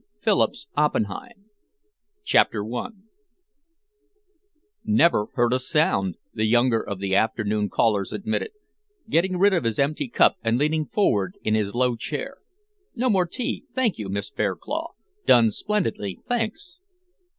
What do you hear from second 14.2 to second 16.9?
Fairclough. Done splendidly, thanks.